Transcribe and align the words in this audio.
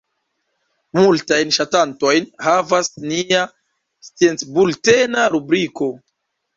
Multajn 0.99 1.53
ŝatantojn 1.59 2.27
havas 2.49 2.91
nia 3.05 3.45
sciencbultena 4.11 5.33
rubriko. 5.39 5.97